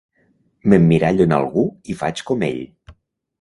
[0.71, 2.59] M'emmirallo en algú i faig com ell.